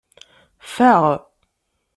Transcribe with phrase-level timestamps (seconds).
[0.73, 1.03] Faɣ.